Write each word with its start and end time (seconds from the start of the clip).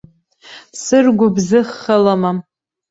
Сыргәыбзыӷха 0.81 1.95
лымам. 2.03 2.37